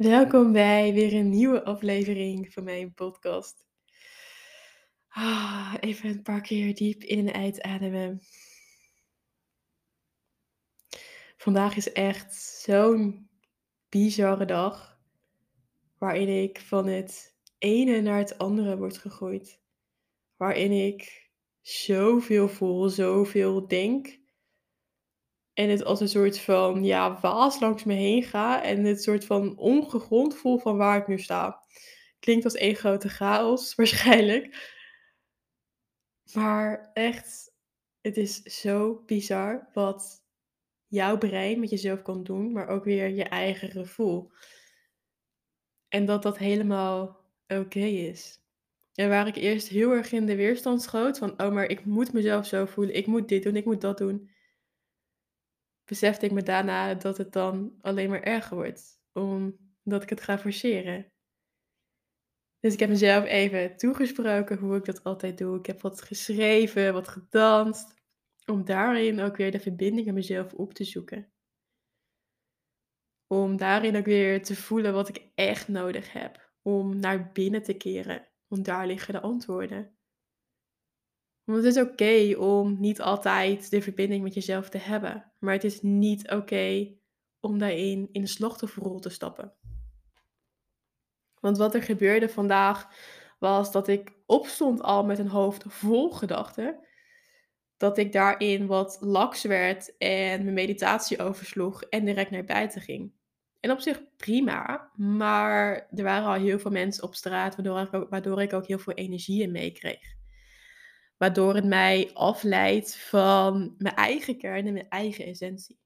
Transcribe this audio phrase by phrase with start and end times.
[0.00, 3.66] Welkom bij weer een nieuwe aflevering van mijn podcast.
[5.08, 8.20] Ah, even een paar keer diep in en uitademen.
[11.36, 13.28] Vandaag is echt zo'n
[13.88, 15.00] bizarre dag.
[15.98, 19.60] Waarin ik van het ene naar het andere word gegooid.
[20.36, 21.30] Waarin ik
[21.60, 24.19] zoveel voel, zoveel denk.
[25.60, 28.62] En het als een soort van ja, waas langs me heen ga.
[28.62, 31.64] En het soort van ongegrond voel van waar ik nu sta.
[32.18, 34.72] Klinkt als één grote chaos, waarschijnlijk.
[36.32, 37.54] Maar echt,
[38.00, 40.24] het is zo bizar wat
[40.86, 44.32] jouw brein met jezelf kan doen, maar ook weer je eigen gevoel.
[45.88, 48.38] En dat dat helemaal oké is.
[48.94, 52.12] En waar ik eerst heel erg in de weerstand schoot van, oh maar ik moet
[52.12, 54.30] mezelf zo voelen, ik moet dit doen, ik moet dat doen.
[55.90, 60.38] Besefte ik me daarna dat het dan alleen maar erger wordt, omdat ik het ga
[60.38, 61.12] forceren.
[62.60, 65.58] Dus ik heb mezelf even toegesproken hoe ik dat altijd doe.
[65.58, 67.94] Ik heb wat geschreven, wat gedanst.
[68.46, 71.32] Om daarin ook weer de verbinding met mezelf op te zoeken.
[73.26, 76.52] Om daarin ook weer te voelen wat ik echt nodig heb.
[76.62, 78.28] Om naar binnen te keren.
[78.46, 79.98] Want daar liggen de antwoorden.
[81.50, 85.32] Want het is oké om niet altijd de verbinding met jezelf te hebben.
[85.38, 86.94] Maar het is niet oké
[87.40, 89.54] om daarin in de slachtofferrol te stappen.
[91.40, 92.88] Want wat er gebeurde vandaag
[93.38, 96.86] was dat ik opstond al met een hoofd vol gedachten.
[97.76, 103.12] Dat ik daarin wat laks werd en mijn meditatie oversloeg en direct naar buiten ging.
[103.60, 107.94] En op zich prima, maar er waren al heel veel mensen op straat, waardoor ik
[107.94, 110.18] ook, waardoor ik ook heel veel energie in meekreeg.
[111.20, 115.78] Waardoor het mij afleidt van mijn eigen kern en mijn eigen essentie.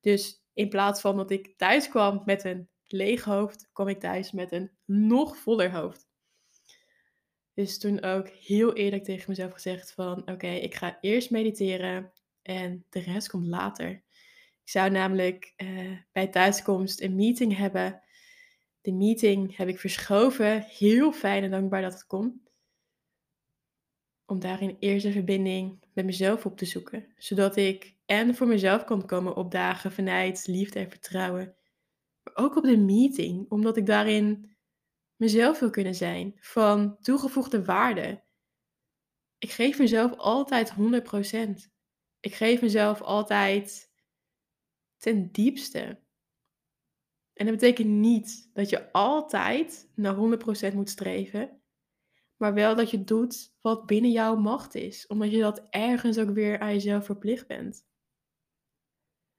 [0.00, 4.32] Dus in plaats van dat ik thuis kwam met een leeg hoofd, kwam ik thuis
[4.32, 6.08] met een nog voller hoofd.
[7.54, 12.86] Dus toen ook heel eerlijk tegen mezelf gezegd van oké, ik ga eerst mediteren en
[12.88, 13.90] de rest komt later.
[14.64, 18.02] Ik zou namelijk uh, bij thuiskomst een meeting hebben.
[18.80, 20.62] De meeting heb ik verschoven.
[20.62, 22.42] Heel fijn en dankbaar dat het kon.
[24.32, 27.12] Om daarin eerst een verbinding met mezelf op te zoeken.
[27.16, 31.56] Zodat ik en voor mezelf kon komen opdagen vanuit liefde en vertrouwen.
[32.22, 34.56] Maar ook op de meeting, omdat ik daarin
[35.16, 38.22] mezelf wil kunnen zijn, van toegevoegde waarde.
[39.38, 40.74] Ik geef mezelf altijd 100%.
[42.20, 43.92] Ik geef mezelf altijd
[44.96, 46.00] ten diepste.
[47.32, 50.14] En dat betekent niet dat je altijd naar
[50.70, 51.61] 100% moet streven,
[52.42, 56.30] maar wel dat je doet wat binnen jouw macht is, omdat je dat ergens ook
[56.30, 57.86] weer aan jezelf verplicht bent.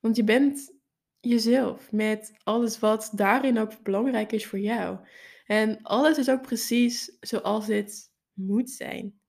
[0.00, 0.72] Want je bent
[1.20, 4.98] jezelf met alles wat daarin ook belangrijk is voor jou.
[5.46, 9.20] En alles is ook precies zoals dit moet zijn.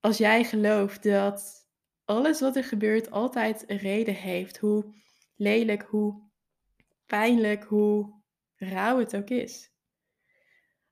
[0.00, 1.68] Als jij gelooft dat
[2.04, 4.94] alles wat er gebeurt altijd een reden heeft, hoe
[5.34, 6.30] lelijk, hoe
[7.06, 8.22] pijnlijk, hoe
[8.54, 9.73] rauw het ook is.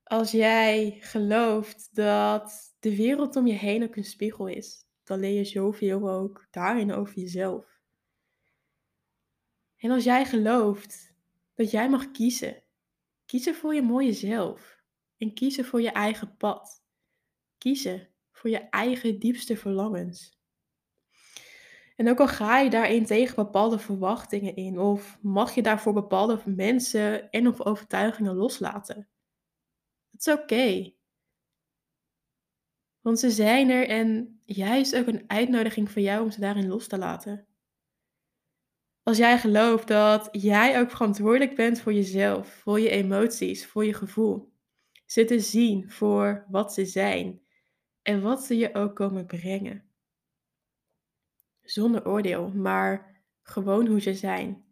[0.03, 5.37] Als jij gelooft dat de wereld om je heen ook een spiegel is, dan leer
[5.37, 7.81] je zoveel ook daarin over jezelf.
[9.77, 11.13] En als jij gelooft
[11.53, 12.63] dat jij mag kiezen
[13.25, 14.81] Kiezen voor je mooie zelf.
[15.17, 16.83] En kiezen voor je eigen pad.
[17.57, 20.41] Kiezen voor je eigen diepste verlangens.
[21.95, 26.41] En ook al ga je daarin tegen bepaalde verwachtingen in, of mag je daarvoor bepaalde
[26.45, 29.09] mensen en of overtuigingen loslaten.
[30.13, 30.93] Het is oké.
[33.01, 36.87] Want ze zijn er en juist ook een uitnodiging voor jou om ze daarin los
[36.87, 37.47] te laten.
[39.03, 43.93] Als jij gelooft dat jij ook verantwoordelijk bent voor jezelf, voor je emoties, voor je
[43.93, 44.53] gevoel.
[45.05, 47.41] Ze te zien voor wat ze zijn
[48.01, 49.89] en wat ze je ook komen brengen.
[51.61, 54.63] Zonder oordeel, maar gewoon hoe ze zijn.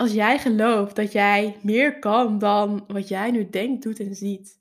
[0.00, 4.60] Als jij gelooft dat jij meer kan dan wat jij nu denkt, doet en ziet.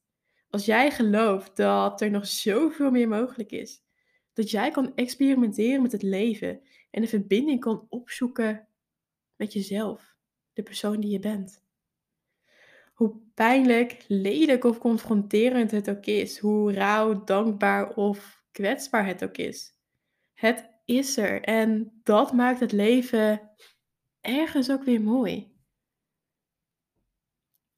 [0.50, 3.84] Als jij gelooft dat er nog zoveel meer mogelijk is.
[4.34, 8.68] Dat jij kan experimenteren met het leven en een verbinding kan opzoeken
[9.36, 10.16] met jezelf,
[10.54, 11.64] de persoon die je bent.
[12.94, 19.38] Hoe pijnlijk, lelijk of confronterend het ook is, hoe rauw, dankbaar of kwetsbaar het ook
[19.38, 19.74] is.
[20.34, 23.50] Het is er en dat maakt het leven
[24.22, 25.58] ergens ook weer mooi.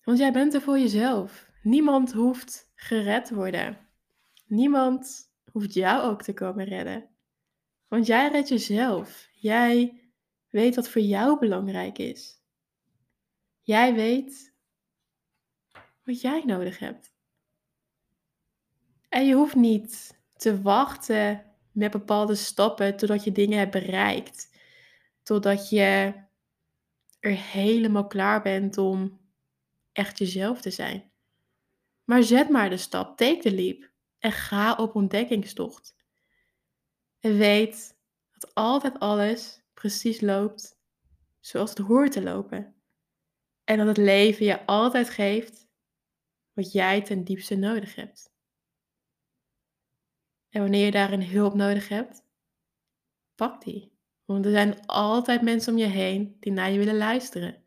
[0.03, 1.49] Want jij bent er voor jezelf.
[1.61, 3.77] Niemand hoeft gered worden.
[4.45, 7.09] Niemand hoeft jou ook te komen redden.
[7.87, 9.29] Want jij redt jezelf.
[9.33, 10.01] Jij
[10.49, 12.41] weet wat voor jou belangrijk is.
[13.61, 14.53] Jij weet
[16.03, 17.13] wat jij nodig hebt.
[19.09, 24.57] En je hoeft niet te wachten met bepaalde stappen totdat je dingen hebt bereikt.
[25.23, 26.13] Totdat je
[27.21, 29.19] er helemaal klaar bent om
[29.91, 31.11] echt jezelf te zijn.
[32.03, 35.95] Maar zet maar de stap, take the leap en ga op ontdekkingstocht.
[37.19, 37.97] En weet
[38.31, 40.79] dat altijd alles precies loopt
[41.39, 42.75] zoals het hoort te lopen.
[43.63, 45.69] En dat het leven je altijd geeft
[46.53, 48.33] wat jij ten diepste nodig hebt.
[50.49, 52.23] En wanneer je daarin hulp nodig hebt,
[53.35, 53.90] pak die.
[54.31, 57.63] Want er zijn altijd mensen om je heen die naar je willen luisteren.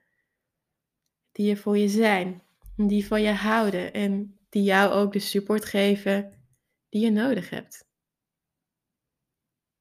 [1.33, 2.43] Die er voor je zijn,
[2.77, 6.43] die van je houden en die jou ook de support geven
[6.89, 7.89] die je nodig hebt.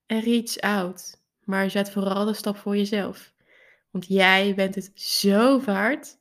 [0.05, 3.33] En reach out, maar zet vooral de stap voor jezelf.
[3.89, 6.17] Want jij bent het zo waard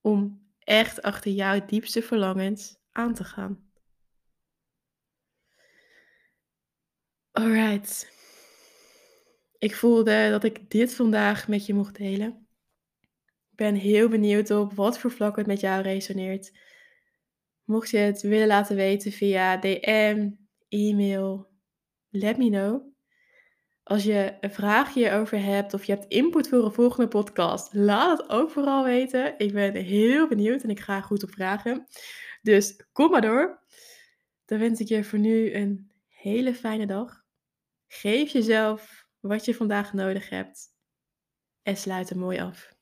[0.00, 3.70] om echt achter jouw diepste verlangens aan te gaan.
[7.32, 8.15] Alright.
[9.66, 12.46] Ik voelde dat ik dit vandaag met je mocht delen.
[13.50, 16.58] Ik ben heel benieuwd op wat voor vlak het met jou resoneert.
[17.64, 20.30] Mocht je het willen laten weten via DM,
[20.68, 21.50] e-mail,
[22.10, 22.82] let me know.
[23.82, 28.18] Als je een vraag hierover hebt of je hebt input voor een volgende podcast, laat
[28.18, 29.34] het ook vooral weten.
[29.38, 31.86] Ik ben heel benieuwd en ik ga goed op vragen.
[32.42, 33.62] Dus kom maar door.
[34.44, 37.24] Dan wens ik je voor nu een hele fijne dag.
[37.86, 40.74] Geef jezelf wat je vandaag nodig hebt
[41.62, 42.75] en sluit er mooi af.